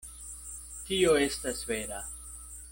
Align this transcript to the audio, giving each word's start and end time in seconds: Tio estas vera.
Tio 0.87 1.13
estas 1.27 1.63
vera. 1.73 2.05